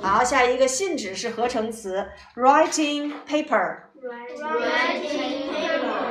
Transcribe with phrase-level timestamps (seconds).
[0.00, 2.06] 好，下一个信纸是合成词
[2.36, 3.78] writing paper。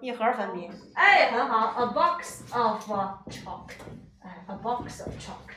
[0.00, 0.70] 一盒粉笔。
[0.94, 2.82] 哎，很好，a box of
[3.28, 3.70] chalk。
[4.20, 5.52] 哎，a box of chalk。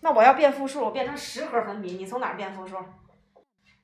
[0.00, 2.76] 那我要变复数，我变成十盒粉笔，你从哪儿变复数？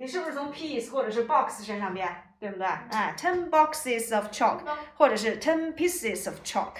[0.01, 2.67] 你是不是从 piece 或者是 box 身上变，对不对？
[2.67, 4.61] 哎，ten boxes of chalk，
[4.95, 6.75] 或者是 ten pieces of chalk。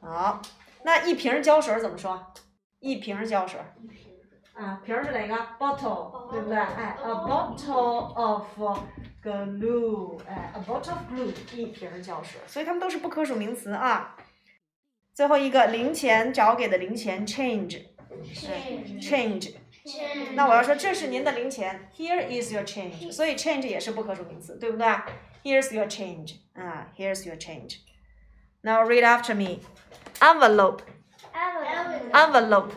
[0.00, 0.40] 好，
[0.82, 2.32] 那一瓶胶水怎么说？
[2.80, 3.60] 一瓶胶水。
[4.54, 6.56] 啊，瓶是哪个？bottle，对不对？
[6.56, 8.46] 哎，a bottle of
[9.22, 12.40] glue，哎，a bottle of glue，一瓶胶水。
[12.46, 14.16] 所以它们都是不可数名词啊。
[15.12, 19.52] 最后一个零钱找给的零钱，change，change。
[20.33, 24.87] 那我要说这是您的零钱，Here is your change，所以 change 也是不可数名词，对不对？
[25.43, 29.59] Here's your change，啊，Here's your change。Now read after me.
[30.19, 30.81] Envelope.
[32.13, 32.71] Envelope.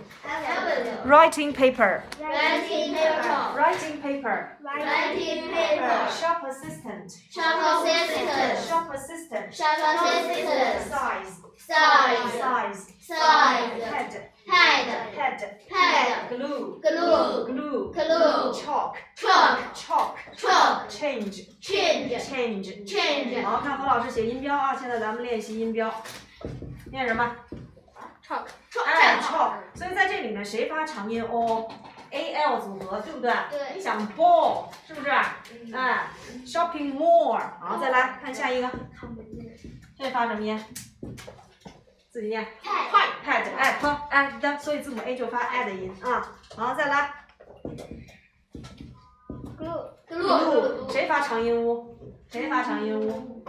[1.04, 2.02] Writing paper.
[2.20, 3.54] Writing paper.
[3.56, 4.56] Writing paper.
[4.64, 6.08] Writing paper.
[6.20, 7.12] Shop assistant.
[7.30, 8.58] Shop assistant.
[8.68, 9.54] Shop assistant.
[9.54, 10.82] Shop assistant.
[10.90, 11.32] Size.
[11.56, 12.32] Size.
[12.40, 12.80] Size.
[13.00, 13.82] Size.
[13.84, 14.12] Head.
[14.46, 14.86] Head.
[15.16, 15.40] Head.
[15.70, 16.28] Head.
[16.28, 16.80] Glue.
[16.82, 17.44] Glue.
[17.46, 17.92] Glue.
[17.92, 18.52] Glue.
[18.52, 18.96] Chalk.
[19.16, 19.58] Chalk.
[19.74, 20.16] Chalk.
[20.36, 20.88] Chalk.
[20.88, 21.60] Change.
[21.60, 22.10] Change.
[22.22, 22.84] Change.
[22.86, 23.42] Change.
[23.44, 24.76] 好，看何老师写音标啊！
[24.78, 25.92] 现在咱们练习音标，
[26.90, 27.30] 念什么？
[28.85, 29.53] 哎，chalk。
[29.73, 33.31] 所以在这里面谁发长音 o？a l 组合，对不对？
[33.49, 35.09] 对你想 ball 是不是？
[35.09, 36.07] 哎
[36.45, 37.39] ，shopping mall。
[37.59, 38.69] 好，再来看下一个，
[39.97, 40.59] 这发什么音？
[42.11, 42.45] 自己念。
[42.63, 43.07] Pad.
[43.25, 46.31] pad 哎 p a d 所以字母 a 就发 a 的音啊。
[46.55, 47.13] 好，再来
[49.57, 49.89] Glue.
[50.07, 51.97] glue，谁发长音 u？
[52.29, 53.43] 谁发长音 u？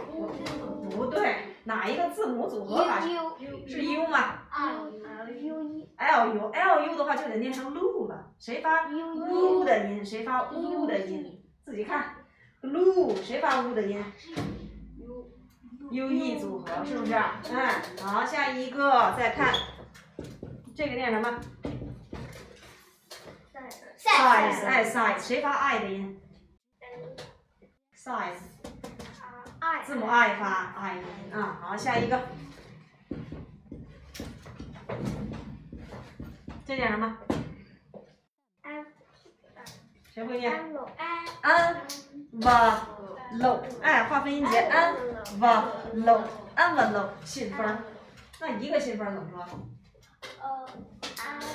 [0.91, 2.99] 不对，哪一个字母组合发？
[3.01, 4.40] 是 u 吗
[5.97, 10.05] ？l u l u 的话就得念成 lu 了，谁发 u 的音？
[10.05, 11.43] 谁发 u 的音？
[11.63, 12.15] 自己看
[12.61, 14.03] ，lu 谁发 u 的音
[15.91, 17.13] ？u e 组合是不是？
[17.13, 17.69] 嗯，
[18.01, 19.53] 好，下一个再看，
[20.75, 21.39] 这个念什么
[23.97, 24.65] size？
[24.65, 26.19] 哎，size 谁发 i 的音
[27.95, 28.39] ？size
[29.85, 31.59] 字母 i 发 i 的音啊。
[31.61, 32.19] 好，下一个，
[36.71, 37.17] 这念什么？
[40.13, 40.53] 谁会念？
[41.41, 41.75] 安
[42.39, 42.75] va
[43.33, 44.95] lo，哎，划分音节安
[45.37, 46.21] va lo
[46.55, 47.77] envelope 信封，
[48.39, 49.45] 那一个信封怎么说？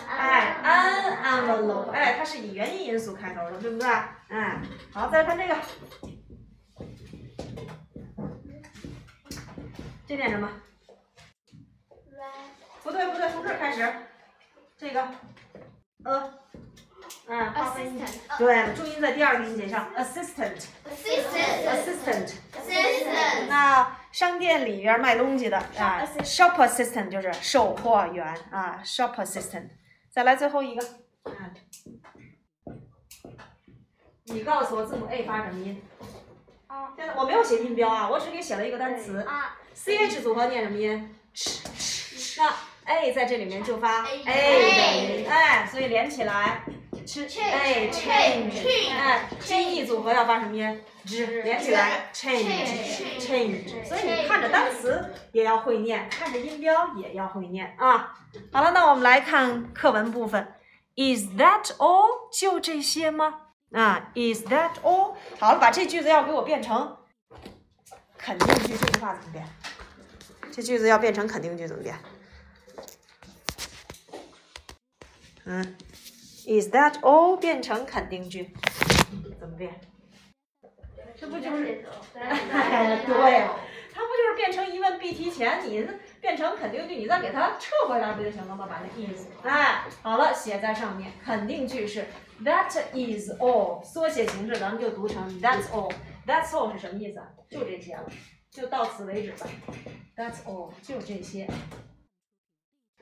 [0.06, 3.88] 哎，an anvil 哎，它是以元音因素开头的，对不对？
[3.88, 4.60] 哎，
[4.92, 5.56] 好，再来看这个，
[10.06, 10.46] 这念什么？
[12.82, 13.90] 不对不对，从这开始，
[14.78, 15.08] 这个，
[16.04, 16.34] 呃
[17.28, 18.04] 嗯，划分音。
[18.38, 20.66] 对了，重音在第二个音节上，assistant。
[20.86, 22.32] assistant assistant。
[22.54, 29.70] assistant 那商店里边卖东西的啊 Shop，shop assistant 就是售货员啊，shop assistant。
[30.10, 30.86] 再来最后一个，
[31.24, 31.54] 嗯，
[34.24, 35.82] 你告诉我字母 A 发什么音？
[36.66, 41.16] 啊现在我没有写音标啊，我只给写了一个单词啊，ch 组合念什么音？
[42.38, 42.54] 那
[42.86, 46.62] A 在这里面就发音，哎，所以连起来。
[47.06, 50.82] 吃 Change a change，change 哎，G E 组合要发什么音？
[51.04, 58.12] 只连起来 change change change，所以你看着单词也要会念，看着音标也要会念啊。
[58.50, 60.54] 好了，那我们来看课文部分。
[60.96, 62.08] Is that all？
[62.32, 63.34] 就这些吗？
[63.72, 65.14] 啊，Is that all？
[65.38, 66.96] 好了，把这句子要给我变成
[68.18, 69.46] 肯定句，这句话怎么变？
[70.50, 71.94] 这句子要变成肯定句怎么变？
[75.46, 75.62] 嗯
[76.46, 78.52] ，Is that all 变成肯定句
[79.38, 79.80] 怎么变？
[81.16, 81.84] 这不就是？
[82.18, 83.58] 哎，对了，
[83.94, 85.88] 它不就是变成疑问必提前，你
[86.20, 88.66] 变成肯定句，你再给它撤回来不就行了吗？
[88.68, 91.12] 把那 is，哎，好了，写在上面。
[91.24, 92.06] 肯定句是
[92.44, 95.92] That is all，缩写形式咱们就读成 That's all。
[96.26, 97.28] That's all 是什么意思啊？
[97.48, 98.04] 就这些了，
[98.50, 99.46] 就到此为止吧。
[100.16, 101.48] That's all，就这些。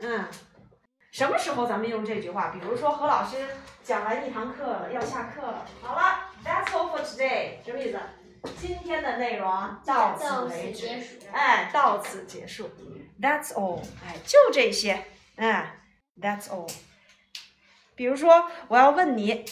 [0.00, 0.24] 嗯，
[1.14, 2.48] 什么时候咱们用这句话？
[2.48, 3.36] 比如说何老师
[3.84, 5.64] 讲完一堂课了，要下课了。
[5.80, 8.00] 好了，That's all for today，什么意思？
[8.60, 9.48] 今天的内容
[9.86, 10.88] 到此为止。
[11.32, 12.68] 哎，到此结束。
[13.22, 15.04] That's all，哎，就这些。
[15.36, 15.76] 哎
[16.20, 16.68] ，That's all。
[17.94, 19.44] 比如说，我要问你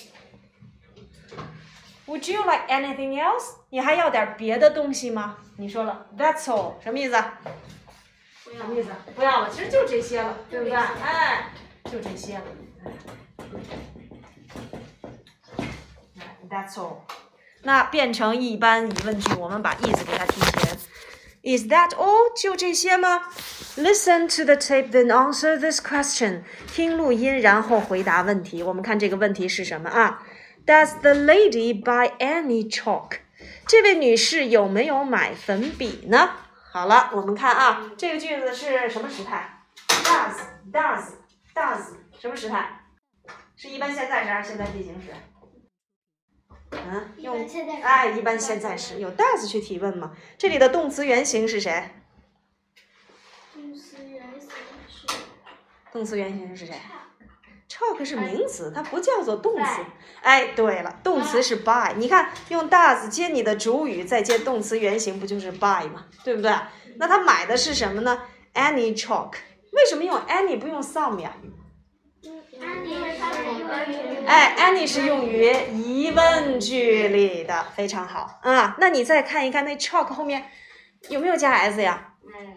[2.08, 3.54] ，Would you like anything else？
[3.70, 5.38] 你还要点别的东西吗？
[5.58, 7.14] 你说了，That's all，什么意思？
[8.56, 8.90] 什么意思？
[9.14, 10.74] 不要了，其实就这些了，对不对？
[10.74, 11.50] 哎，
[11.84, 12.44] 就这些了。
[16.18, 16.98] 哎，That's all。
[17.62, 20.76] 那变成一般疑问句，我们把 is 给它提前。
[21.44, 22.32] Is that all？
[22.40, 23.22] 就这些吗
[23.76, 26.42] ？Listen to the tape, then answer this question。
[26.72, 28.62] 听录音，然后回答问题。
[28.62, 30.22] 我们看这个问题是什么啊
[30.66, 33.18] ？Does the lady buy any chalk？
[33.66, 36.30] 这位女士有没有买粉笔呢？
[36.72, 40.36] 好了，我们看啊，这个句子是什么时态？Does
[40.72, 41.04] does
[41.54, 42.86] does 什么时态？
[43.56, 45.12] 是一般现在时还是现在进行时？
[46.70, 47.46] 嗯，用
[47.82, 50.16] 哎，一般现在时有 does 去提问吗？
[50.38, 51.90] 这里的动词原形是谁？
[53.52, 54.48] 动词原形
[54.88, 55.06] 是
[55.92, 56.74] 动词原形是谁
[57.72, 59.82] ？chalk 是名词，它不叫做动词。
[60.20, 61.94] 哎，对了，动词是 buy。
[61.96, 66.04] 你看，用 does 接你的主语，再接动词原形，不就是 buy 吗？
[66.22, 66.52] 对不对？
[66.98, 69.32] 那他买的是什么呢？Any chalk。
[69.72, 71.34] 为什么用 any 不用 some 呀？
[74.26, 78.76] 哎，any 是用于疑问句里的，非常好啊。
[78.78, 80.50] 那你再看一看那 chalk 后面
[81.08, 82.11] 有没有加 s 呀？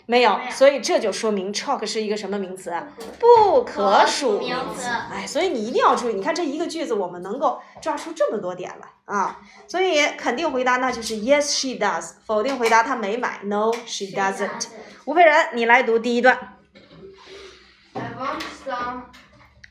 [0.06, 2.88] 没有，所以这就说明 chalk 是一个什么名词啊？
[3.20, 4.88] 不可数名词。
[5.12, 9.42] 哎，所以你一定要注意，你看这一个句子，我们能够抓出这么多点来啊。
[9.68, 12.14] 所以肯定回答那就是 Yes, she does。
[12.26, 14.68] 否定回答她没买，No, she doesn't。
[15.06, 16.58] 吴佩然，你来读第一段
[17.94, 19.04] I want some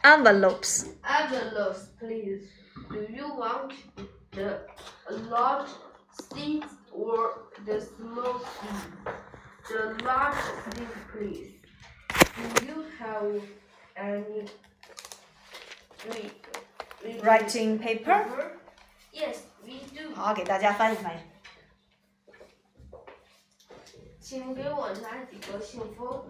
[0.03, 0.87] envelopes。
[1.03, 2.49] envelopes, please.
[2.91, 3.73] Do you want
[4.33, 4.61] the
[5.31, 5.69] large
[6.33, 7.31] seeds or
[7.65, 9.15] the small seeds?
[9.67, 10.37] The large
[11.11, 11.53] please.
[12.37, 13.41] Do you have
[13.97, 14.47] any
[17.23, 18.27] Writing paper。
[19.13, 20.15] Yes, we do.
[20.15, 21.19] 好，给大家翻译翻译。
[24.21, 26.25] 请给我拿几个信封。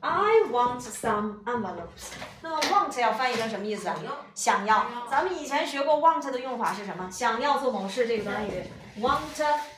[0.00, 2.12] I want some envelopes。
[2.42, 3.96] 那么 want 要翻译成什么意思啊？
[4.34, 5.06] 想要。
[5.10, 7.10] 咱们以前学过 want 的用法是什么？
[7.10, 8.64] 想要做某事这个短语
[9.00, 9.20] ，want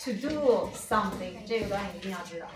[0.04, 2.47] to do something 这个短语一定要知道。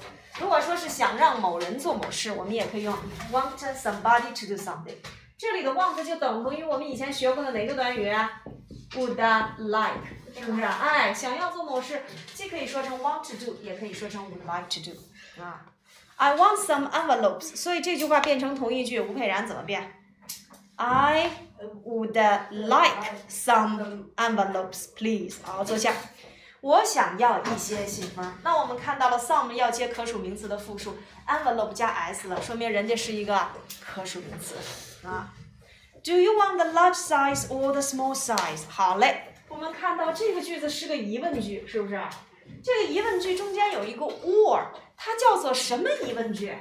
[0.40, 2.94] 如果说是想让某人做某事，我们也可以用
[3.32, 4.96] want somebody to do something。
[5.36, 8.10] 这里的 want 就等同于我们以前学过的哪个短语
[8.92, 9.16] ？would
[9.58, 10.00] like，
[10.36, 10.62] 是不是？
[10.62, 12.02] 哎，想要做某事，
[12.34, 15.66] 既可以说成 want to do，也可以说成 would like to do 啊。
[16.16, 19.92] I want some envelopes，所以这句话变成同义句，吴佩然怎么变
[20.74, 21.30] ？I
[21.84, 22.12] would
[22.50, 25.36] like some envelopes, please。
[25.42, 25.92] 好，坐下。
[26.60, 28.34] 我想要一些信封。
[28.42, 30.96] 那我们看到了 some 要接可数名词的复数
[31.26, 33.48] ，envelope 加 s 了，说明人家是一个
[33.80, 34.54] 可数名词
[35.06, 35.32] 啊。
[36.02, 38.62] Do you want the large size or the small size？
[38.68, 42.00] 好嘞，我们看到这个句子是个疑问句，是不是？
[42.64, 44.62] 这个疑问句中间有一个 or，
[44.96, 46.52] 它叫做什么疑问句？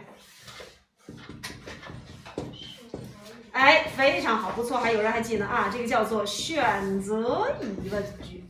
[3.51, 5.69] 哎，非常好，不错，还有人还记得啊？
[5.73, 8.46] 这个叫做选择疑问句。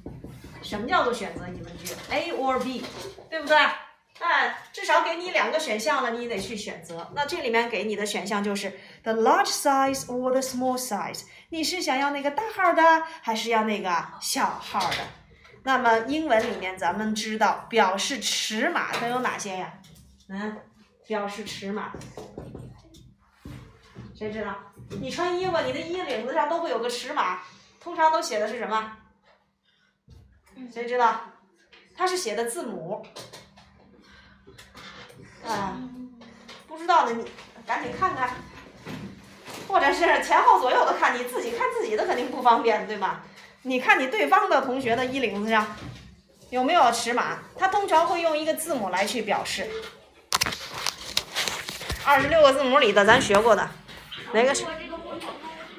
[0.67, 2.83] 什么叫做选择疑问句？A or B，
[3.29, 3.55] 对不对？
[4.19, 7.09] 哎，至少给你两个选项了，你得去选择。
[7.15, 12.81] 那这里面给你的选项就是 the large size or the small size，你是想要那个大号的，
[13.21, 14.97] 还是要那个小号的？
[15.63, 19.71] 那么英文里面咱们知道表示尺码都有哪些呀？
[20.27, 20.57] 嗯，
[21.07, 21.93] 表示尺码，
[24.13, 24.53] 谁知道？
[24.99, 27.39] 你穿衣服，你的衣领子上都会有个尺码，
[27.79, 28.97] 通常都写的是什么？
[30.73, 31.21] 谁知道？
[31.95, 33.05] 它是写的字母。
[35.45, 35.77] 啊，
[36.67, 37.25] 不知道的你
[37.65, 38.29] 赶紧看看，
[39.67, 43.23] 或者是前后左右的看，你自己看自己的肯定不方便，对吧？
[43.61, 45.65] 你看你对方的同学的衣领子上
[46.49, 47.39] 有没有尺码？
[47.57, 49.69] 他通常会用一个字母来去表示。
[52.05, 53.69] 二十六个字母里的咱学过的，
[54.33, 54.65] 哪个是？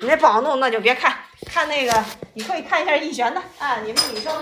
[0.00, 1.16] 你那不好弄，那就别看，
[1.58, 1.92] 看那个
[2.34, 4.32] 你可以看一下易璇的啊，你们女生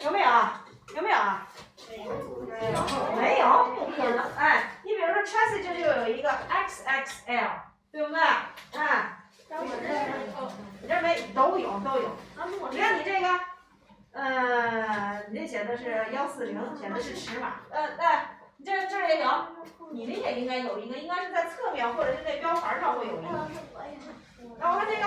[0.00, 0.64] 有没有啊？
[0.96, 1.46] 有没有啊？
[1.88, 4.18] 没有，不可能。
[4.36, 7.48] 哎，你比如说 chassis 这就有一个 XXL，
[7.92, 8.20] 对不对？
[8.76, 9.22] 哎，
[10.82, 12.16] 你这没都有都有。
[12.72, 13.40] 你看你这个，
[14.10, 17.60] 呃，你这写的是幺四零，写的是尺码。
[17.70, 19.30] 呃，哎，你这这也有，
[19.92, 23.48] 你这也应该有一个，应该是在侧面或者是在标牌上会有一个。
[24.60, 25.00] 让我看这个，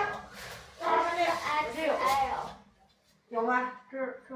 [0.82, 1.32] 让我看这个，
[1.76, 1.94] 这有
[3.30, 3.72] 有吗？
[3.90, 4.36] 这这。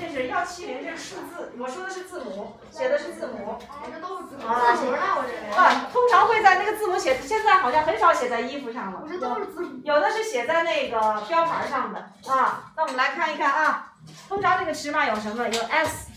[0.00, 3.58] 这是幺七零，这是数字，我说的是字母，写的是字母。
[3.84, 4.46] 这都是字母。
[4.46, 9.02] 啊，通常会在那个字母写，现在好像很少写在衣服上了。
[9.06, 9.82] 这都是字母。
[9.84, 12.72] 有的是写在那个标牌上的啊。
[12.74, 13.92] 那我们来看一看啊，
[14.28, 15.46] 通常这个尺码有什么？
[15.46, 16.10] 有 S，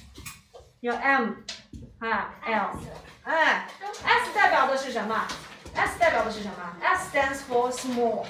[0.80, 1.32] 有 M，
[2.00, 2.70] 啊 L，
[3.24, 3.68] 哎
[4.06, 5.28] ，S 代表的是什么
[5.78, 8.26] ？S 代表的是什么？S stands for small。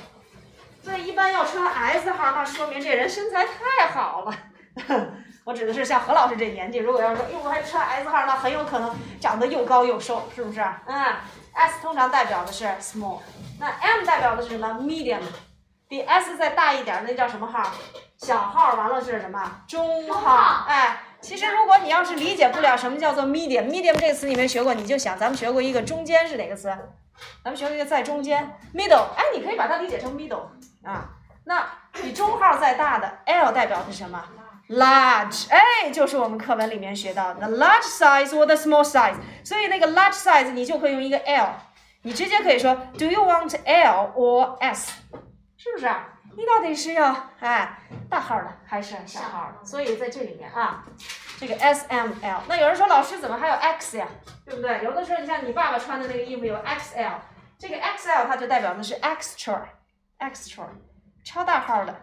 [0.83, 4.37] 所以一般要穿 S 号，那说明这人身材太好了。
[5.43, 10.61] 我指的是像何老师这年纪，如果要说，哟，我还穿 S 号，那很有可能长得又高又瘦，是不是？
[10.85, 11.15] 嗯
[11.53, 13.19] ，S 通常代表的是 small，
[13.59, 15.21] 那 M 代表的是什么？medium，
[15.87, 17.71] 比 S 再大一点，那叫什么号？
[18.17, 18.75] 小号。
[18.75, 19.61] 完了是什么？
[19.67, 20.65] 中号。
[20.67, 26.73] 哎，其实如果你要是理解不了什么叫做 medium，medium 这个词你没学过，你就想咱们学过一个中间是哪个词？
[27.43, 29.07] 咱们学了一个在中间，middle。
[29.15, 30.47] 哎，你可以把它理解成 middle。
[30.83, 31.09] 啊，
[31.45, 34.23] 那比中号再大的 L 代表的是什么
[34.69, 39.15] ？Large，哎，就是我们课文里面学到的 large size 或 the small size。
[39.43, 41.49] 所以那个 large size 你就可以用一个 L，
[42.03, 44.93] 你直接可以说 Do you want L or S？
[45.57, 45.89] 是不是？
[46.35, 49.65] 你到底是要哎大号的还是小号的？
[49.65, 50.83] 所以在这里面啊，
[51.37, 52.41] 这个 S、M、L。
[52.47, 54.07] 那有人说老师怎么还有 X 呀？
[54.45, 54.83] 对不对？
[54.83, 57.13] 有的时候你像你爸爸穿的那个衣服有 XL，
[57.59, 59.59] 这个 XL 它就代表的是 extra。
[60.19, 60.63] extra，
[61.23, 61.93] 超大号的，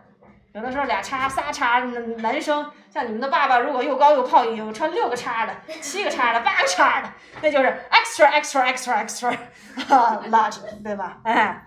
[0.53, 1.81] 有的时候俩叉、仨叉，
[2.19, 7.13] 男生像你们的爸爸，如果又高又胖，有穿六个叉的、七个叉的、八个叉的，
[7.43, 9.37] 那就是 extra extra extra extra
[10.31, 11.19] large，对吧？
[11.25, 11.67] 哎，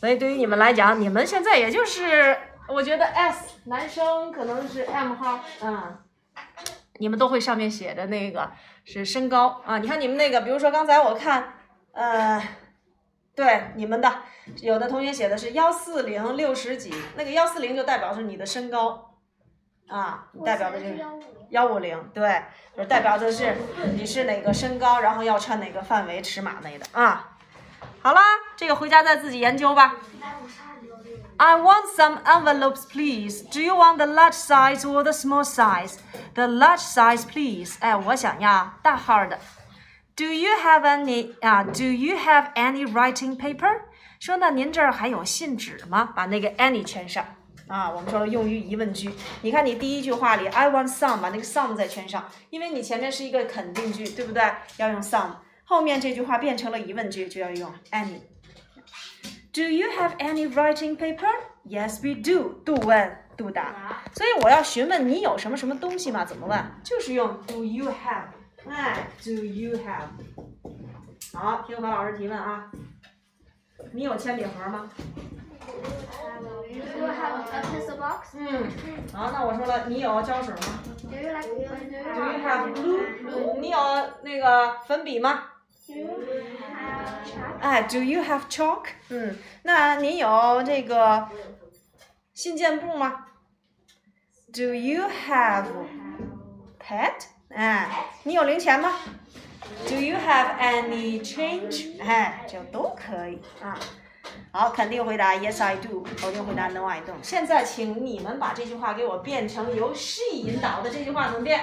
[0.00, 2.36] 所以对于你们来讲，你们现在也就是，
[2.66, 5.98] 我觉得 S 男生可能是 M 号，嗯，
[6.98, 8.50] 你们都会上面写着那个
[8.84, 9.78] 是身高啊。
[9.78, 11.54] 你看你们那个，比如说刚才我看，
[11.92, 12.42] 呃。
[13.38, 14.12] 对，你们的
[14.62, 19.14] 有的同学写的是幺四零六十几，那个幺四零就代表是你的身高，
[19.86, 20.98] 啊，代表的就是
[21.50, 22.42] 幺五零，对，
[22.76, 23.54] 就代表的是
[23.94, 27.38] 你是哪个身高，然后要穿哪个范围尺码内的啊。
[28.02, 28.20] 好啦，
[28.56, 29.94] 这个回家再自己研究吧。
[31.37, 33.41] I want some envelopes, please.
[33.51, 35.97] Do you want the large size or the small size?
[36.35, 37.75] The large size, please.
[37.79, 39.39] 哎，我想要大号的。
[40.15, 41.63] Do you have any 啊？
[41.63, 43.81] Do you have any writing paper？
[44.19, 46.13] 说那您这儿还有信纸吗？
[46.15, 47.25] 把那个 any 圈上
[47.67, 47.89] 啊。
[47.89, 49.13] 我们说用于疑问句。
[49.41, 54.43] 你看你第一句话里，I want some，把那个 some 再圈上，因为你前面是一个肯定句，对不对？
[54.77, 55.31] 要用 some。
[55.65, 58.21] 后面这句话变成了疑问句，就要用 any。
[59.58, 61.34] Do you have any writing paper?
[61.64, 62.62] Yes, we do.
[62.64, 64.04] Do 问 do 答。
[64.14, 66.24] 所以我要询问你有什么什么东西吗？
[66.24, 66.64] 怎么问？
[66.84, 68.28] 就是用 Do you have？
[68.70, 70.10] 哎，Do you have？
[71.34, 72.70] 好，听何老师提问啊。
[73.90, 74.88] 你有铅笔盒吗
[75.58, 78.36] ？Do you have a pencil box？
[78.38, 78.70] 嗯。
[79.12, 80.60] 好，那我说了，你有胶水吗
[81.02, 83.58] ？Do you like Do you have blue？
[83.58, 83.78] 你有
[84.22, 85.42] 那个粉笔吗？
[87.60, 88.84] 哎，Do you have chalk？
[89.08, 91.28] 嗯，那你有这个
[92.34, 93.26] 信件簿吗
[94.52, 95.66] ？Do you have
[96.78, 97.12] pet？
[97.48, 97.88] 哎，
[98.24, 98.92] 你有零钱吗
[99.86, 102.00] Do you have any change？
[102.02, 103.78] 哎，就都可以啊。
[104.52, 107.22] 好，肯定回答 Yes I do，否定回答 No I don't。
[107.22, 111.60] 现在请你们把这句话给我变成由 she 引导的这句话怎么变？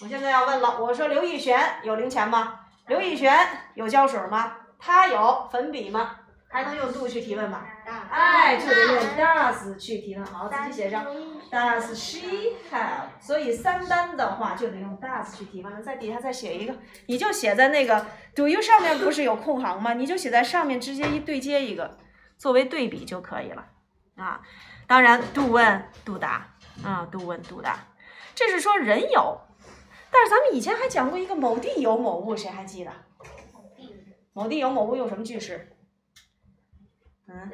[0.00, 2.60] 我现在要问了，我说刘奕璇有零钱吗？
[2.86, 4.56] 刘奕璇有胶水吗？
[4.78, 6.14] 他有粉笔吗？
[6.48, 7.64] 还能用 do 去提问吗？
[8.08, 10.24] 哎，就得用 does 去提问。
[10.24, 11.04] 好，自己写上。
[11.50, 13.08] Does she have？
[13.20, 15.82] 所以三单的话就得用 does 去提问。
[15.82, 16.74] 在底下再写一个，
[17.06, 19.94] 你就写在那个 do you 上面不是有空行吗？
[19.94, 21.96] 你就写在上面，直接一对接一个，
[22.36, 23.66] 作为对比就可以了
[24.16, 24.40] 啊。
[24.86, 26.46] 当然，do 问 do 答
[26.84, 27.76] 啊，do 问 do 答，
[28.36, 29.40] 这是说人有。
[30.18, 32.90] 但是咱们以前还讲过一个某地有某物，谁还记得？
[34.32, 35.76] 某地有某物用什么句式？
[37.28, 37.48] 嗯，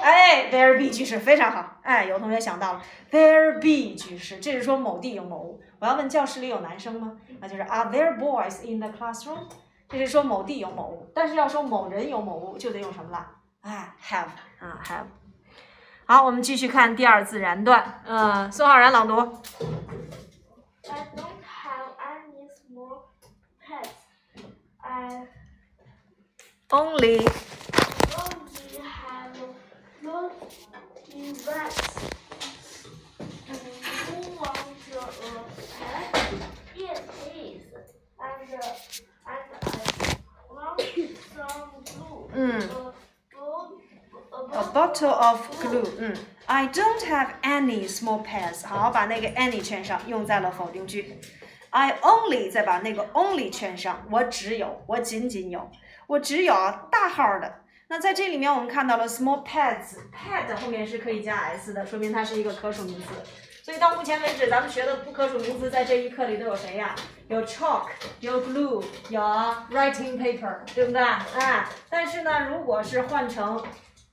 [0.00, 1.80] 哎，there be 句式非常好。
[1.82, 5.60] 哎，有同学想到了，there be 句式，这是说某地有某物。
[5.80, 7.18] 我要问教室里有男生吗？
[7.40, 9.40] 那就是 Are there boys in the classroom？
[9.90, 11.10] 这是说某地有某物。
[11.14, 13.26] 但是要说某人有某物，就得用什么了？
[13.60, 14.28] 哎，have
[14.60, 15.04] 啊，have。
[16.06, 18.00] 好，我们继续看第二自然段。
[18.06, 19.42] 嗯，孙浩然朗读。
[25.07, 25.27] I
[26.71, 27.27] Only only
[28.81, 29.37] have
[30.01, 31.79] naughty rats.
[33.47, 33.53] Do
[34.11, 34.57] you want
[34.91, 35.05] a
[35.79, 36.09] pet?
[36.75, 37.63] Yes, please.
[38.19, 38.49] And
[39.25, 40.15] and I
[40.49, 40.81] want
[41.35, 42.29] some glue.
[42.35, 42.41] 嗯
[44.51, 46.15] A, A bottle of glue，嗯，
[46.47, 48.65] I don't have any small pets。
[48.65, 51.19] 好，把那个 any 圈上，用在了否定句。
[51.70, 55.70] I only 再把那个 only 圈上，我只有，我仅仅有，
[56.06, 56.54] 我只有
[56.90, 57.60] 大号的。
[57.88, 63.06] 那在这里面我们看到了 small pets，pet 后面是可以加 s 的，说明它是一个可数名词。
[63.62, 66.94] 所以到目前为止，咱们学的不可数名词在这一课里都有谁呀？
[67.28, 67.88] 有 chalk，
[68.20, 69.20] 有 glue，有
[69.70, 71.02] writing paper，对不对？
[71.02, 73.62] 哎，但是呢，如果是换成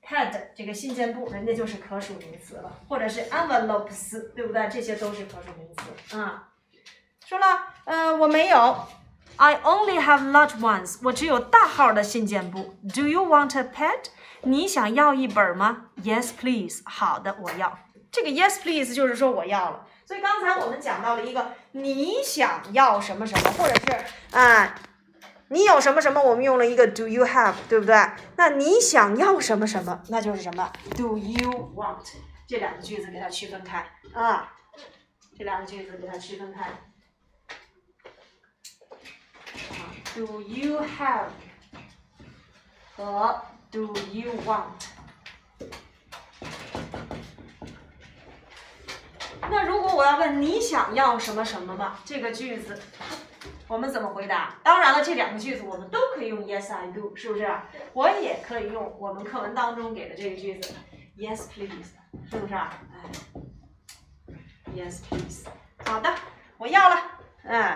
[0.06, 4.68] pad 这个信件簿，人家就是可数名词了，或者是 envelopes，对不对？
[4.70, 6.50] 这些都是可数名词啊。
[7.28, 8.78] 说了，呃，我没有
[9.38, 12.76] ，I only have large ones，我只有大号的信件簿。
[12.94, 14.10] Do you want a pet？
[14.44, 16.84] 你想要一本吗？Yes, please。
[16.86, 17.80] 好的，我要。
[18.12, 19.88] 这个 yes please 就是说我要了。
[20.06, 24.76] 所以刚才我们讲到了一个你想要什么什么，或者是啊。
[25.50, 26.22] 你有什么什么？
[26.22, 27.96] 我们用了一个 Do you have，对不对？
[28.36, 30.00] 那你想要什么什么？
[30.10, 32.06] 那就是什么？Do you want？
[32.48, 33.84] 这两个句子给它区分开
[34.14, 34.52] 啊，
[35.36, 36.70] 这两个句子给它区分开。
[39.72, 41.30] 啊，Do you have
[42.96, 43.42] 和
[43.72, 44.88] Do you want？
[49.50, 52.82] 那如果我要问你想要什么什么吧，这个句子。
[53.68, 54.56] 我们怎么回答？
[54.64, 57.50] 当然了，这两个句子我们都可以用 Yes I do，是不是？
[57.94, 60.76] 我也可以用我们课文当中给的这个句子
[61.18, 61.96] Yes please，
[62.30, 62.54] 是不是？
[62.54, 62.70] 哎
[64.76, 65.48] ，Yes please，
[65.84, 66.14] 好的，
[66.58, 66.96] 我要了，
[67.44, 67.76] 嗯。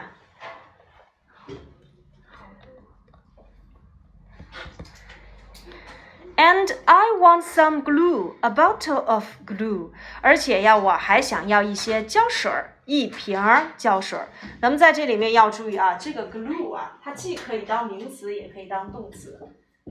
[6.39, 9.91] And I want some glue, a bottle of glue。
[10.21, 14.29] 而且呀，我还想要一些胶水儿，一瓶儿胶水儿。
[14.61, 19.37] 咱们在这里面要注意啊，这个 glue 啊，它既可以当名词，也可以当动词。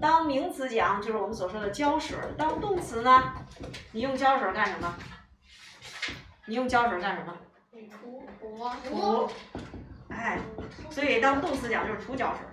[0.00, 3.24] 当名词讲，就是我们所说的胶水儿；当动词呢，
[3.92, 4.94] 你用胶水儿干什么？
[6.46, 7.34] 你用胶水儿干什么？
[8.88, 9.30] 涂涂。
[10.08, 10.38] 哎，
[10.88, 12.52] 所以当动词讲就是涂胶水儿。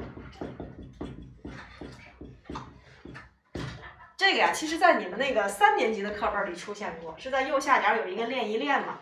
[4.25, 8.97] 这个呀，其实，在你们那个三年级的课本里出现过，是在右下角有一个练一练嘛。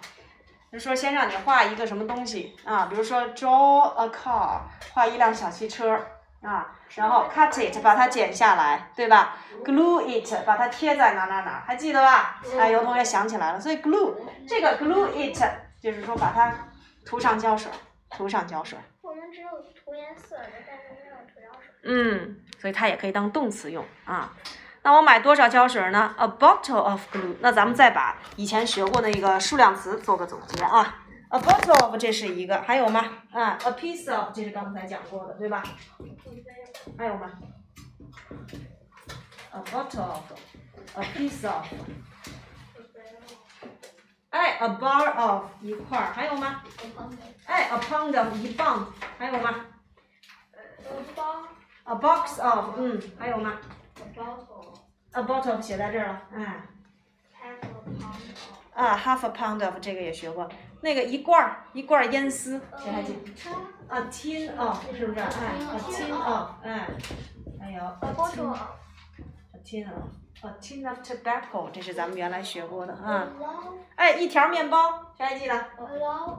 [0.69, 4.59] 就说先让你画一个什么东西啊，比如说 draw a car，
[4.93, 5.97] 画一辆小汽车
[6.41, 12.41] 啊，然后 cut it，把它剪下来，对吧？glue it，把它贴在哪哪哪，还记得吧？
[12.59, 15.41] 哎，有同学想起来了，所以 glue 这个 glue it
[15.79, 16.53] 就是说把它
[17.05, 17.71] 涂上胶水，
[18.09, 18.77] 涂上胶水。
[19.01, 19.47] 我们只有
[19.85, 21.71] 涂颜色的，但是没有涂胶水。
[21.83, 24.33] 嗯，所以它也可以当动词用啊。
[24.83, 27.35] 那我买多少胶水呢？A bottle of glue。
[27.39, 30.99] 那咱们再把以前学过的一个数量词做个总结啊。
[31.29, 33.03] A bottle of 这是一个，还有吗？
[33.31, 35.63] 啊，a piece of 这是刚才讲过的，对吧？
[36.97, 37.31] 还有吗
[39.51, 41.65] ？A bottle of，a piece of。
[44.29, 46.61] 哎，a bar of 一块儿，还有吗？
[47.45, 48.85] 哎，a pound of 一磅，
[49.17, 49.55] 还有吗
[51.15, 51.41] 包
[51.85, 53.53] ？A box of，嗯，还有吗
[54.15, 54.73] 包头
[55.11, 56.61] ？A bottle 写在这儿了，哎。
[57.35, 58.15] ，half a pound of
[58.73, 60.49] 啊，half a pound of 这个也学过
[60.81, 63.19] 那个一罐儿一罐儿烟丝，谁还记得
[63.89, 65.19] ？a tin of 是不是？
[65.19, 66.87] 哎，a tin of，哎，
[67.59, 68.43] 还有 a tin
[69.53, 70.03] a tin of
[70.41, 73.27] a tin of tobacco，这是咱们原来学过的啊。
[73.95, 75.53] 哎，一条面包，谁还记得？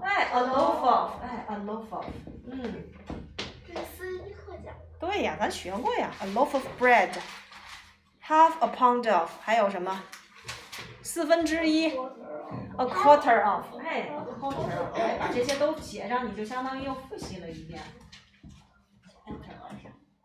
[0.03, 2.05] 哎，a loaf of，哎，a loaf of，
[2.51, 2.85] 嗯，
[3.67, 4.75] 这是四一课讲。
[4.99, 6.67] 对呀，咱学过呀，a loaf of
[8.25, 10.03] bread，half a pound of，还有什么？
[11.03, 17.81] 四分之一，a quarter of，哎，a quarter of，哎，把这些都写上，你就相当于又复习了一遍。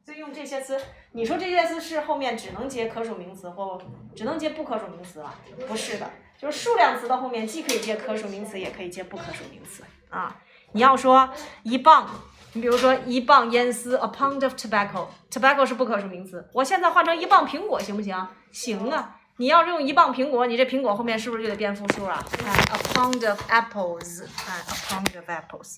[0.06, 0.80] 所以用这些词，
[1.12, 3.80] 你说这些词是后面只能接可数名词或
[4.16, 5.36] 只能接不可数名词了？
[5.68, 10.42] 不是的，就是数量词的后面既可以接可数名词，也可以接不可数名词啊。
[10.72, 11.30] 你要说
[11.64, 12.08] 一磅，
[12.54, 18.28] 你比如说一磅烟丝，a pound of tobacco，tobacco 是不可数名词，我现在换成一磅苹果行不行？
[18.52, 19.18] 行啊。
[19.38, 22.22] 你要是用一磅苹果，你这苹果后面是不是就得变复数啊？
[22.44, 25.78] 哎，a pound of apples，哎，a pound of apples。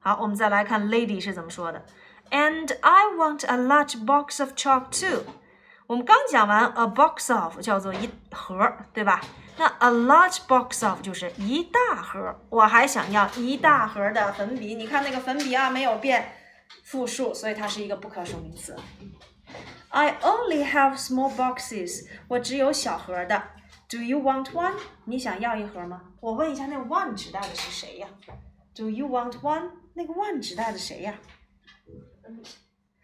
[0.00, 1.84] 好，我们再来看 lady 是怎么说的。
[2.29, 5.23] And I want a large box of chalk too。
[5.87, 9.21] 我们刚讲完 a box of 叫做一盒，对吧？
[9.57, 14.75] 那 a large box of 就是一大盒，我还想要一大盒的粉笔。
[14.75, 16.33] 你看那个粉笔啊，没有变
[16.83, 18.73] 复数，所以它是一个不可数名词。
[19.89, 23.43] I only have small boxes，我只有小盒的。
[23.89, 24.75] Do you want one？
[25.03, 26.01] 你想要一盒吗？
[26.21, 28.07] 我问一下，那 one 指代的是谁呀？
[28.73, 29.71] Do you want one？
[29.95, 31.13] 那个 one 指代的谁呀？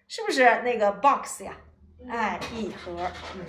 [0.08, 1.56] 是不是那个 box 呀？
[2.08, 3.10] 哎，一盒。
[3.36, 3.44] 嗯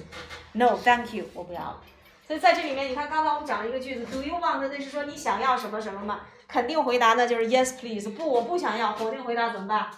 [0.54, 1.82] ，No，thank you，我不要了。
[2.26, 4.60] 所以在这里面，你看刚才我们讲了一个句子，Do you want？
[4.60, 6.22] 那是说你想要什么什么吗？
[6.48, 8.10] 肯定回答呢就是 Yes please。
[8.10, 8.96] 不，我不想要。
[8.96, 9.90] 否定回答怎么办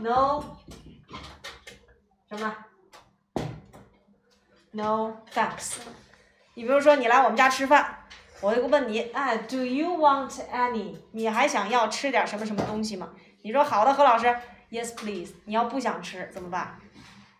[0.00, 0.44] ？No。
[2.28, 2.56] 什么
[4.72, 5.76] ？No thanks。
[6.54, 8.06] 你比如说你来我们家吃饭，
[8.40, 10.96] 我就问你，哎，Do you want any？
[11.12, 13.10] 你还想要吃点什么什么东西吗？
[13.42, 14.36] 你说好的，何老师
[14.70, 15.32] ，Yes please。
[15.44, 16.78] 你要不想吃怎么办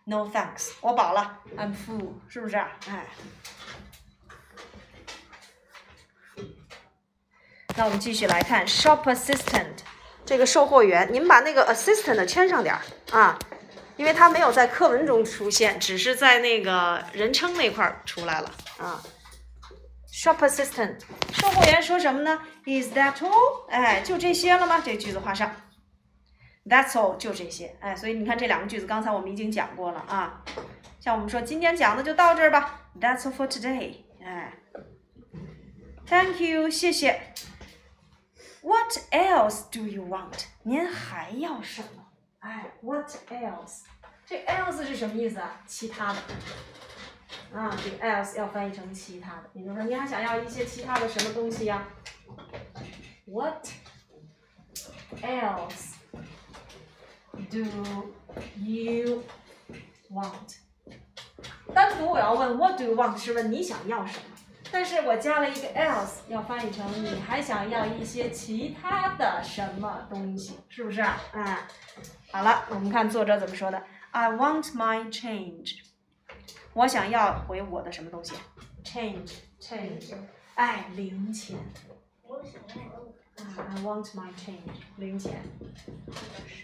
[0.05, 0.71] ？No thanks。
[0.81, 2.55] 我饱了，I'm full，是不是？
[2.57, 3.07] 哎。
[7.75, 9.77] 那我们继续来看 shop assistant
[10.25, 13.37] 这个售货员，你们把那个 assistant 签上点儿啊，
[13.97, 19.03] 因为它没有在课文中出现，只是在那个人称那块儿出来了啊。
[20.11, 20.95] shop assistant
[21.31, 23.69] 售货员说什么呢？Is that all？
[23.69, 24.81] 哎，就这些了吗？
[24.83, 25.51] 这句子画上。
[26.67, 27.75] That's all，就这些。
[27.79, 30.43] 哎，所以你看这两个句子，刚才我们已经讲过了啊。
[30.99, 32.89] 像我们说今天讲的就到这儿吧。
[32.99, 33.95] That's all for today。
[34.23, 34.53] 哎
[36.07, 37.21] ，Thank you，谢谢。
[38.61, 40.45] What else do you want？
[40.63, 42.05] 您还要什么？
[42.39, 43.83] 哎，What else？
[44.25, 45.61] 这 else 是什么意思啊？
[45.65, 46.19] 其他的。
[47.53, 49.49] 啊，这个 else 要翻译成其他的。
[49.53, 51.87] 比如说，你还想要一些其他的什么东西呀
[53.25, 53.67] ？What
[55.21, 55.93] else
[57.49, 57.59] do
[58.55, 59.23] you
[60.11, 60.57] want？
[61.73, 63.17] 单独我要问 What do you want？
[63.17, 64.37] 是问你想要什么？
[64.69, 71.01] 但是我加了一个 else，要翻译成你还想要一些其他的什么东西，是不是？
[71.01, 71.67] 哎，
[72.31, 73.81] 好了，我们看作者怎么说的。
[74.11, 75.79] I want my change，
[76.73, 78.33] 我想要回我的什么东西
[78.83, 80.13] ？change，change，
[80.55, 81.57] 哎，零钱。
[82.23, 83.07] 我想要。
[83.39, 85.43] I want my change，零钱。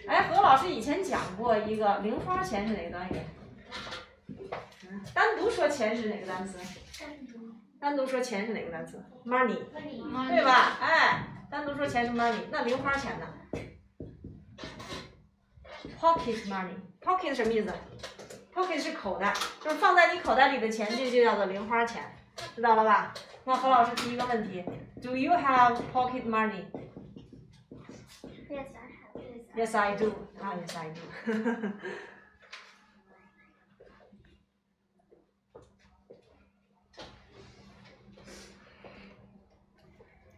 [0.08, 3.26] 哎，何老师以前讲过一个零花钱是哪个单元？
[4.90, 6.58] 嗯，单独说钱是哪个单词？
[7.80, 9.60] 单独说钱是哪个单词？money，
[10.30, 10.78] 对吧？
[10.82, 13.28] 哎，单独说钱是 money，那零花钱呢
[16.00, 17.74] ？pocket money，pocket 什么意思
[18.54, 22.04] ？pocket 是口袋，就是放在你口袋里的钱，这就叫做零花钱，
[22.56, 23.14] 知道了吧？
[23.46, 24.64] 那何老师提一个问题
[25.02, 26.68] ：Do you have pocket money？Yes,
[28.56, 29.22] I have.
[29.56, 30.14] Yes, I do.
[30.42, 31.02] Ah, yes, I do.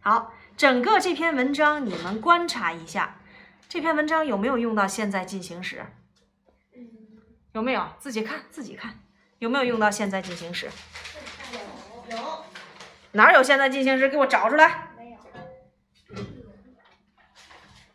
[0.00, 3.20] 好，整个这篇文章你们观察一下，
[3.68, 5.86] 这篇文章有没有用到现在进行时？
[7.52, 7.88] 有没有？
[7.98, 8.98] 自己看，自己看，
[9.38, 10.68] 有没有用到现在进行时？
[12.10, 12.44] 有。
[13.16, 14.08] 哪有现在进行时？
[14.08, 14.90] 给我找出来。
[14.96, 15.16] 没有。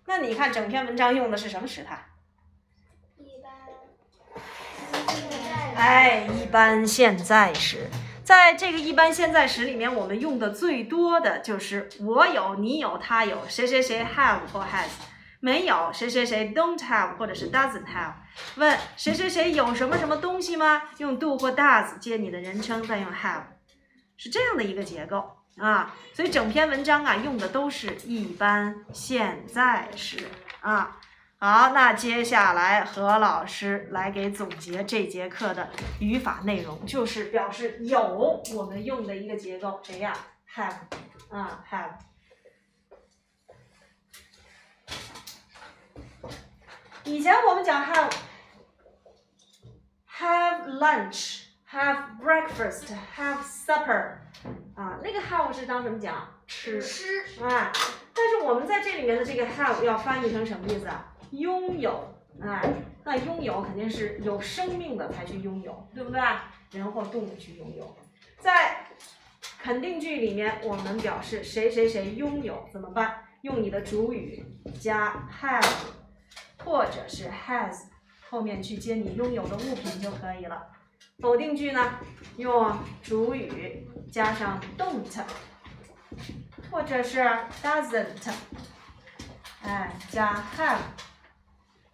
[0.05, 2.05] 那你看整篇文章用的是什么时态？
[3.17, 3.51] 一般。
[5.75, 7.87] 哎，一般现在时。
[8.23, 14.89] 在这个一般现在时里面，我们用的最多的就是我有、你有、他有，谁谁谁 have 或 has。
[15.39, 18.13] 没有，谁谁谁 don't have 或者是 doesn't have。
[18.55, 20.83] 问谁谁谁有什么什么东西吗？
[20.97, 23.41] 用 do 或 does 接你的人称，再用 have，
[24.21, 25.95] 是这样的一个结构啊。
[26.13, 30.27] 所以整篇文章啊用的都是一般现在时
[30.59, 30.99] 啊。
[31.39, 40.15] 好，那接下来何老师来给总结这节课的语法内容，就是表示有我们用的一个结构，谁呀
[40.53, 40.75] ？have
[41.35, 41.93] 啊，have。
[47.05, 48.11] 以前我们讲 have
[50.19, 51.40] have lunch,
[51.71, 54.15] have breakfast, have supper，
[54.75, 56.27] 啊，那个 have 是当什么讲？
[56.47, 56.81] 吃。
[56.81, 57.71] 吃哎，
[58.13, 61.13] 但是我们在这里面的这个 have 要翻译成什么意思啊？
[61.31, 62.73] 拥有，哎，
[63.05, 66.21] 那拥有肯定是有生命的才去拥有，对不对？
[66.71, 67.95] 人或动物去拥有。
[68.37, 68.85] 在
[69.61, 73.23] 肯定句里面，我们表示谁谁谁拥有怎么办？
[73.41, 74.43] 用你的主语
[74.79, 75.65] 加 have，
[76.65, 77.83] 或者是 has
[78.29, 80.67] 后面去接你拥有的物品就可以了。
[81.19, 81.99] 否定句呢，
[82.37, 85.21] 用主语加上 don't，
[86.69, 87.19] 或者是
[87.61, 88.33] doesn't，
[89.63, 90.79] 哎，加 have。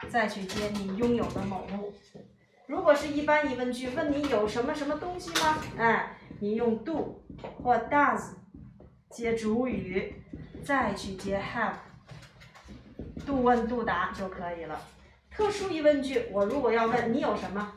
[0.09, 1.91] 再去接你拥有的某物。
[2.67, 5.57] 如果是一般疑问句，问你有什么什么东西吗？
[5.77, 7.25] 哎，你用 do
[7.61, 8.35] 或 does
[9.09, 10.23] 接主语，
[10.63, 14.79] 再去接 have，do 问 do 答就可以了。
[15.31, 17.73] 特殊疑问句，我如果要问你有什么，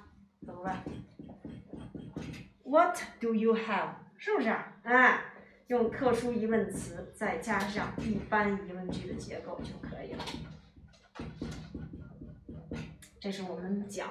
[0.46, 0.76] 怎么问
[2.70, 3.88] ？What do you have？
[4.16, 4.54] 是不是？
[4.84, 5.20] 哎，
[5.66, 10.24] 用特殊疑问词再加上一般疑问句的结构就可以了。
[13.18, 14.08] 这是我们讲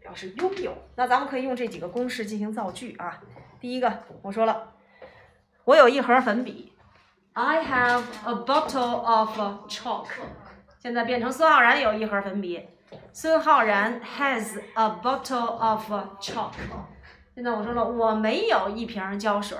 [0.00, 3.22] 表示拥有，那咱们可以用这几个公式进行造句啊。
[3.60, 4.72] 第一个，我说了，
[5.64, 6.72] 我有一盒粉笔
[7.34, 10.08] ，I have a bottle of chalk。
[10.80, 12.66] 现在变成孙浩然有一盒粉笔，
[13.12, 16.52] 孙浩然 has a bottle of chalk。
[17.33, 19.57] 现在我说了，我没有一瓶胶水，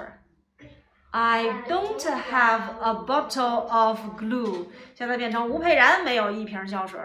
[1.11, 4.67] I don't have a bottle of glue。
[4.93, 6.99] 现在变成吴佩然没有一瓶胶水。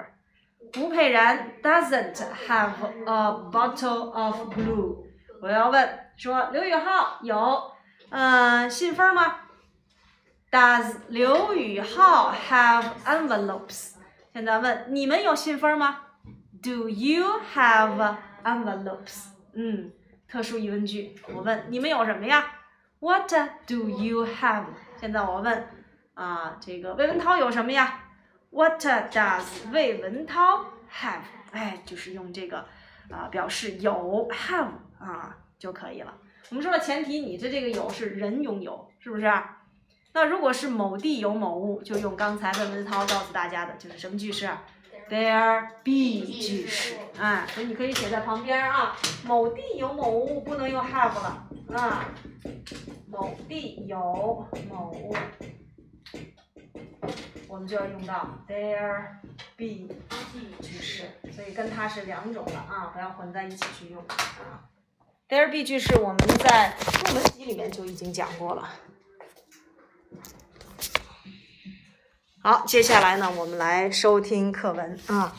[0.79, 2.15] 吴佩然 doesn't
[2.47, 2.71] have
[3.07, 5.05] a bottle of glue。
[5.43, 7.73] 我要问说刘宇浩有
[8.11, 9.37] 嗯信封吗？
[10.53, 13.95] Does 刘宇浩 have envelopes？
[14.33, 16.01] 现在问你们有信封吗？
[16.63, 19.29] Do you have envelopes？
[19.55, 19.91] 嗯，
[20.28, 22.46] 特殊疑问句，我问你们有什么呀
[23.00, 23.32] ？What
[23.68, 24.66] do you have？
[25.00, 25.68] 现在我问
[26.14, 28.04] 啊，这个魏文涛有什么呀
[28.50, 31.22] ？What does 魏文涛 have？
[31.52, 32.66] 哎，就是用这个
[33.10, 36.14] 啊表示有 have 啊就可以了。
[36.50, 39.32] 我们说了，前提你的这个有是人拥有，是不是？
[40.14, 44.50] 那如果是某地有某物，就用刚才魏文涛告诉大家的，就是什么句式
[45.10, 46.96] ？There be 句式。
[47.20, 48.98] 哎，所以你可以写在旁边啊。
[49.24, 52.06] 某地有某物，不能用 have 了啊。
[53.08, 53.98] 某地有
[54.70, 55.16] 某物。
[57.48, 59.06] 我们就要用到 there
[59.56, 59.88] be
[60.62, 64.68] 句式，所以跟它是两种的啊，不要混在一起去用啊。
[65.30, 68.68] there be 句式我们在入门级里面就已经讲过了。
[72.46, 75.34] 好，接下来呢，我们来收听课文啊。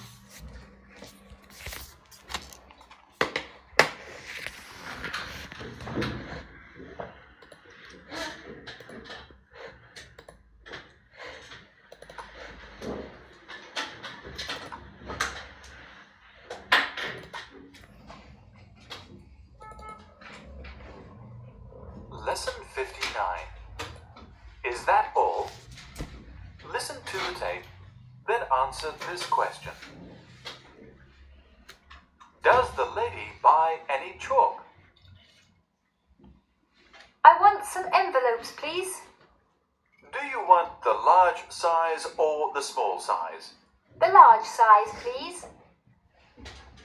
[42.56, 43.52] The small size?
[44.00, 45.44] The large size, please.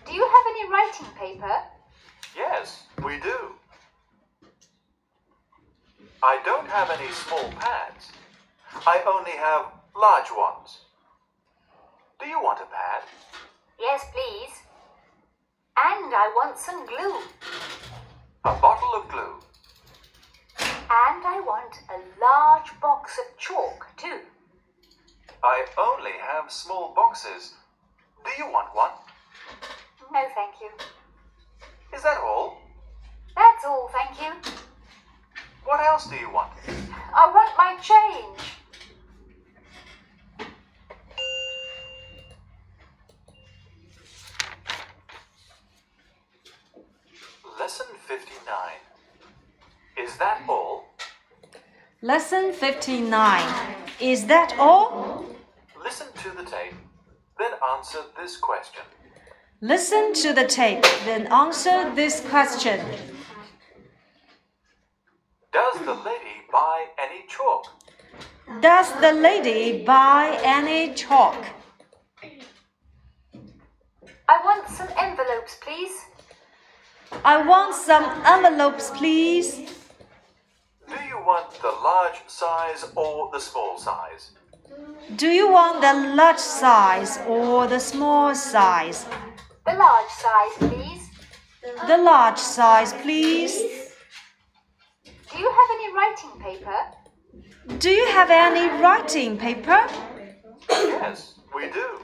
[0.05, 1.55] Do you have any writing paper?
[2.35, 3.37] Yes, we do.
[6.21, 8.11] I don't have any small pads.
[8.85, 10.79] I only have large ones.
[12.19, 13.03] Do you want a pad?
[13.79, 14.53] Yes, please.
[15.85, 17.17] And I want some glue.
[18.43, 19.35] A bottle of glue?
[20.59, 24.19] And I want a large box of chalk, too.
[25.43, 27.53] I only have small boxes.
[28.23, 28.91] Do you want one?
[30.13, 30.69] No, thank you.
[31.95, 32.61] Is that all?
[33.35, 34.33] That's all, thank you.
[35.65, 36.51] What else do you want?
[37.15, 38.51] I want my change.
[47.59, 48.57] Lesson 59.
[49.97, 50.85] Is that all?
[52.01, 53.75] Lesson 59.
[53.99, 55.30] Is that all?
[57.91, 58.83] Answer this question.
[59.59, 62.79] Listen to the tape, then answer this question.
[65.51, 67.65] Does the lady buy any chalk?
[68.61, 71.35] Does the lady buy any chalk?
[74.29, 76.05] I want some envelopes, please.
[77.25, 79.57] I want some envelopes, please.
[80.87, 84.31] Do you want the large size or the small size?
[85.15, 89.05] Do you want the large size or the small size?
[89.65, 91.09] The large size, please.
[91.87, 93.55] The large size, please.
[95.03, 97.77] Do you have any writing paper?
[97.79, 99.87] Do you have any writing paper?
[100.69, 101.99] Yes, we do.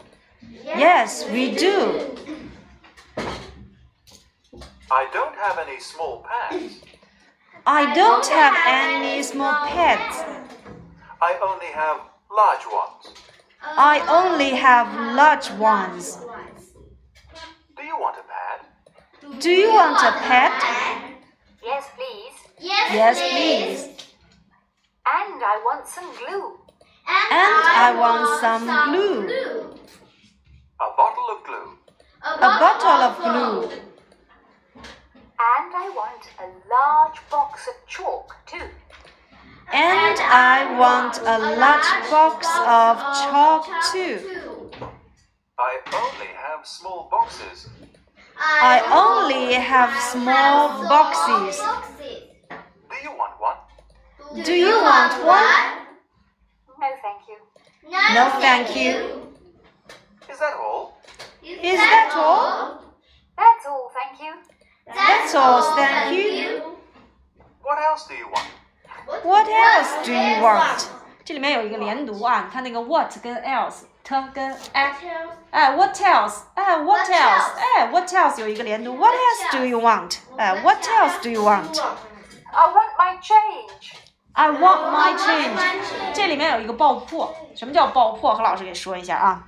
[0.64, 2.16] Yes, we do.
[4.92, 6.80] I don't have any small pads.
[7.66, 10.24] I don't have any small pets.
[11.22, 13.16] I only have large ones.
[13.62, 16.20] I only have large ones.
[17.76, 19.40] Do you want a pad?
[19.40, 20.54] Do you want a pet?
[21.64, 22.38] Yes, please.
[22.60, 24.08] Yes, please.
[25.06, 26.60] And I want some glue.
[27.08, 29.78] And I want some glue.
[30.80, 31.78] A bottle of glue.
[32.24, 33.72] A bottle of glue.
[35.40, 38.70] And I want a large box of chalk, too.
[39.74, 44.72] And I want a large box of chalk too.
[45.60, 47.70] I only have small boxes.
[48.40, 51.60] I only have small boxes.
[52.00, 54.46] Do you want one?
[54.46, 55.88] Do you want one?
[56.80, 57.38] No, thank you.
[58.14, 59.34] No, thank you.
[60.32, 61.02] Is that all?
[61.44, 62.84] Is that all?
[63.38, 64.34] That's all, thank you.
[64.88, 66.78] That's all, thank you.
[67.62, 68.48] What else do you want?
[69.27, 70.85] What else do you want?
[71.25, 74.93] 这里面有一个连读啊，你看那个 what 跟 else，t 跟 a，
[75.51, 80.19] 哎，what else，哎，what else，哎，what else 有一个连读，what else do you want？
[80.37, 81.81] 哎，what else do you want？
[82.53, 83.95] I want my change.
[84.35, 85.61] I want my change。
[86.13, 88.35] 这里面有一个爆破，什么叫爆破？
[88.35, 89.43] 何老师给说一下啊。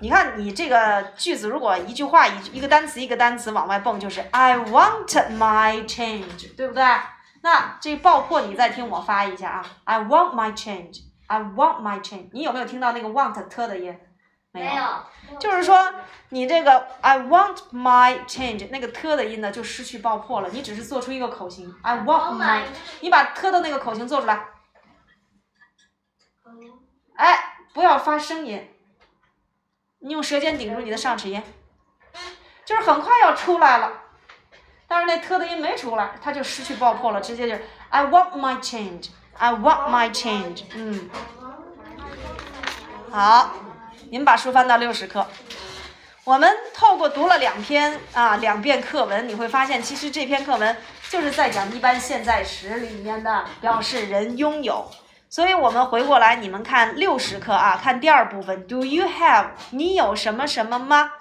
[0.00, 5.06] 你看，你这个句子如果一句话一一个单词一个单词往外蹦，就是 I want
[5.36, 6.84] my change，对不对？
[7.45, 12.29] 那这爆破你再听我发一下啊，I want my change，I want my change。
[12.33, 13.95] 你有没有听到那个 want 特的音？
[14.51, 14.83] 没有。
[15.39, 15.93] 就是说，
[16.29, 20.49] 你这个 I want my change 那个特的音呢，就失去爆破了。
[20.49, 22.63] 你只是做出一个口型，I want my，
[23.01, 24.47] 你把特的那个口型做出来。
[27.13, 28.67] 哎，不要发声音，
[29.99, 31.43] 你用舌尖顶住你的上齿龈，
[32.65, 34.01] 就是很快要出来了，
[34.95, 41.09] 但是那特的音没出来，它就失去爆破了，直接就 I want my change，I want my change，嗯，
[43.11, 43.51] 好，
[44.09, 45.27] 你们把书翻到六十课。
[46.23, 50.77] 我们透过读了两篇啊两遍课文，你会发现，其实这篇课文
[51.09, 54.89] 就是在讲一般现在时里面的表示人拥有。
[55.27, 59.47] 所以我们回过来，你们看六十课啊，看第二部分，Do you have？
[59.71, 61.11] 你有什么什么吗？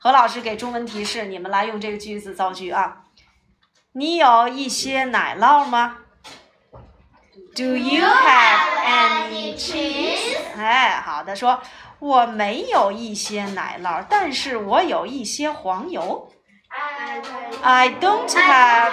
[0.00, 2.96] 何老师给中文提示，你们来用这个句子造句啊。
[3.94, 5.98] 你有一些奶酪吗
[7.54, 10.38] ？Do you have any cheese？
[10.56, 11.60] 哎，好的，说
[11.98, 16.32] 我没有一些奶酪，但是我有一些黄油。
[17.62, 18.92] I don't have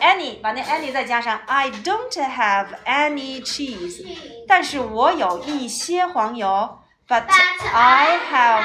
[0.00, 1.40] any，把那 any 再加上。
[1.46, 4.06] I don't have any cheese，
[4.46, 6.78] 但是我有一些黄油。
[7.08, 7.24] But
[7.72, 8.64] I have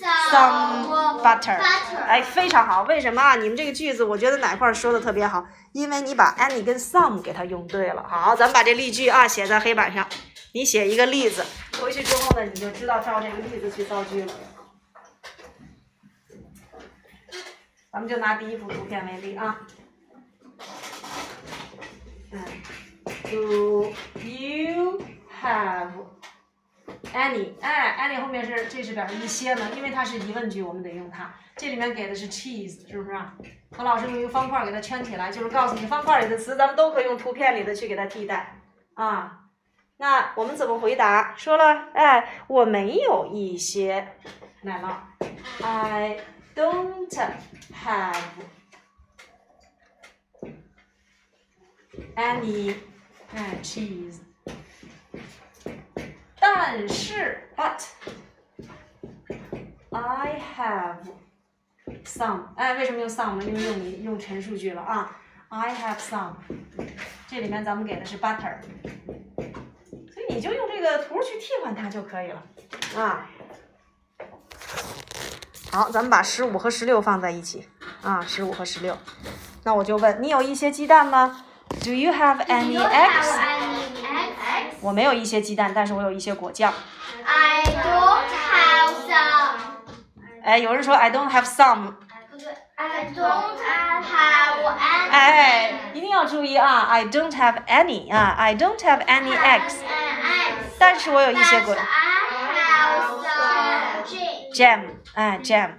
[0.00, 1.58] some butter。
[2.06, 2.82] 哎，非常好。
[2.84, 3.36] 为什么啊？
[3.36, 5.46] 你们这个句子，我觉得哪块儿说的特别好？
[5.72, 8.04] 因为你把 any 跟 some 给它用对了。
[8.08, 10.06] 好，咱们把这例句啊写在黑板上。
[10.52, 11.44] 你写一个例子，
[11.80, 14.32] 回去之后呢，你就知道照这个例子去造句了。
[17.92, 19.56] 咱们就拿第一幅图片为例啊。
[22.32, 22.44] 嗯
[23.30, 23.92] ，Do
[24.24, 25.00] you
[25.40, 25.90] have
[27.12, 27.52] any？
[27.60, 31.32] 哎，any 后面是这是表示一些呢，因为它是疑问句，我们得用它。
[31.56, 33.34] 这里面给的是 cheese，是不是啊？
[33.72, 38.56] 何老师用一个方块给它圈起来，就是告诉你方块里的词，咱们都可以用图片里的去给它替代
[38.94, 39.36] 啊。
[39.98, 41.34] 那我们怎么回答？
[41.36, 44.08] 说了，哎，我没有一些
[44.62, 44.96] 奶酪
[45.62, 46.18] ，I
[46.54, 47.08] don't
[47.84, 48.16] have
[52.16, 52.74] any
[53.34, 54.20] 哎 cheese，
[56.52, 57.84] 但是 but
[59.90, 60.96] I have
[62.04, 63.44] some 哎，为什么用 some 呢？
[63.44, 65.16] 因为用你用陈述句了啊
[65.48, 66.32] ，I have some
[67.28, 68.56] 这里面咱们给的是 butter，
[69.36, 72.42] 所以你就用这个图去替换它就可以了
[72.96, 73.28] 啊。
[75.70, 77.68] 好，咱们把十五和十六放在一起
[78.02, 78.98] 啊，十五和十六。
[79.62, 81.44] 那我就问你有一些鸡蛋吗
[81.84, 83.79] ？Do you have any eggs？
[84.80, 84.86] Eggs?
[84.86, 86.72] 我没有一些鸡蛋，但是我有一些果酱。
[87.24, 89.56] I don't have some.
[90.42, 91.92] 哎，有人说 I don't have some，
[92.30, 94.04] 不对 I don't have
[94.64, 95.10] any.
[95.10, 99.74] 哎，一定要注意啊，I don't have any 啊，I don't have any eggs，eggs.
[100.78, 101.80] 但是我有一些果 I
[102.56, 104.80] have some jam.
[104.80, 104.80] jam，
[105.14, 105.72] 哎，jam。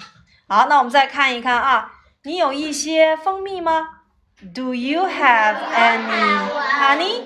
[0.47, 1.91] 好，那我们再看一看啊，
[2.23, 3.87] 你有一些蜂蜜吗
[4.53, 6.49] ？Do you have any
[6.79, 7.21] honey？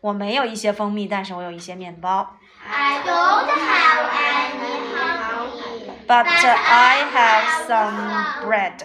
[0.00, 2.36] 我没有一些蜂蜜，但是我有一些面包。
[2.66, 5.90] I don't have any honey.
[6.06, 8.80] But I have some bread，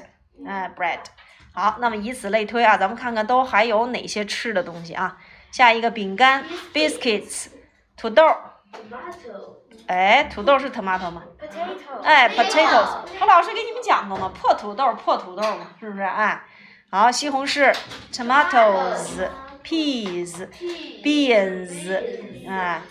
[0.46, 1.00] 哎，bread。
[1.54, 5.18] 好，那么以此类推啊，咱们看看都还有哪些吃的东西啊？
[5.52, 6.44] 下一个饼干
[6.74, 7.48] ，biscuits，
[7.96, 8.24] 土豆。
[8.74, 9.56] Tomato.
[9.88, 12.02] 哎，土豆是 tomato 吗？Potato.
[12.04, 12.88] 哎，potatoes，
[13.22, 16.04] 我老师给你们讲过吗，破土豆，破土豆嘛，是不是？
[16.04, 16.44] 哎，
[16.92, 17.74] 好，西红柿
[19.65, 21.99] ，tomatoes，peas，beans，
[22.49, 22.83] 哎，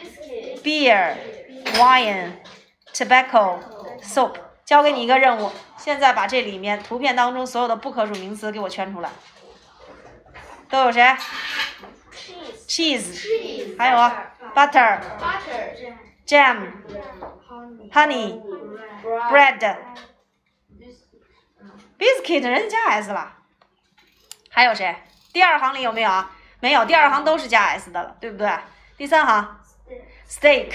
[0.62, 1.16] beer,
[1.76, 2.32] wine,
[2.94, 3.59] tobacco,
[4.03, 4.36] soap。
[4.64, 9.11] 交给你一个任务，现在把这里面图片当中所有的不可数名词给我圈出来。
[10.70, 11.03] 都有谁
[12.66, 15.01] ？cheese，还有啊，butter,
[16.26, 16.72] jam,
[17.92, 18.40] honey,
[19.30, 19.76] bread,
[21.99, 23.36] biscuit，人家加 s 了。
[24.51, 24.94] 还有谁？
[25.32, 26.34] 第二行里有没有啊？
[26.61, 28.51] 没有，第二行都是加 s 的了，对不对？
[28.96, 29.61] 第三行，
[30.28, 30.72] steak,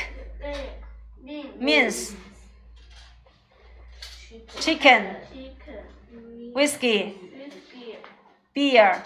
[1.60, 2.14] mince,
[4.60, 5.18] chicken,
[6.54, 7.14] whiskey,
[8.59, 8.97] Beer,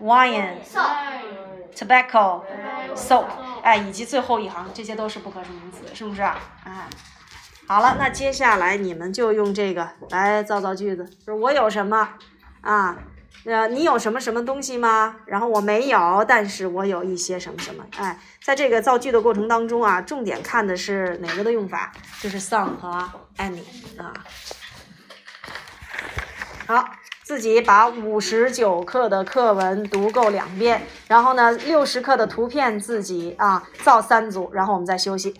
[0.00, 0.54] wine,
[1.74, 2.42] tobacco,
[2.94, 3.26] soap，
[3.62, 6.38] 哎，以及最后一行，这些都是不可数名词，是不是啊？
[6.62, 6.86] 哎，
[7.66, 12.08] 好了，那接下来你们就用这个来造造句子，就是我有什么
[12.60, 12.96] 啊？
[13.44, 15.16] 呃，你有什么什么东西吗？
[15.26, 17.84] 然后我没有，但是我有一些什么什么。
[17.96, 21.90] 哎，在这个造句的过程当中啊，重点看的是哪个的用法？
[22.20, 23.64] 就是 some 和 any
[23.98, 24.14] 啊。
[26.68, 26.88] 好，
[27.32, 35.34] 自己把五十九课的课文读够两遍然后呢六十课的图片自己啊造三组然后我们再休息。